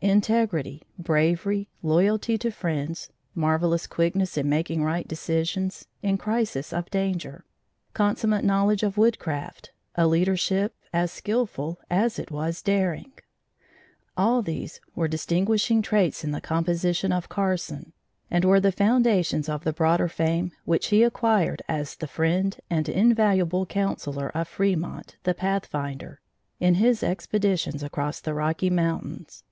[0.00, 7.46] Integrity, bravery, loyalty to friends, marvelous quickness in making right decisions, in crisis of danger,
[7.94, 13.12] consummate knowledge of woodcraft, a leadership as skilful as it was daring;
[14.14, 17.94] all these were distinguishing traits in the composition of Carson
[18.30, 22.90] and were the foundations of the broader fame which he acquired as the friend and
[22.90, 26.20] invaluable counselor of Fremont, the Pathfinder,
[26.60, 29.44] in his expeditions across the Rocky Mountains.